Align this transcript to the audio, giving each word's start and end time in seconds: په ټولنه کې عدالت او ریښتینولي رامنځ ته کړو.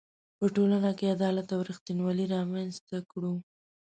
په 0.37 0.45
ټولنه 0.55 0.91
کې 0.97 1.13
عدالت 1.15 1.47
او 1.55 1.61
ریښتینولي 1.69 2.25
رامنځ 2.35 2.73
ته 2.87 2.97
کړو. 3.11 3.33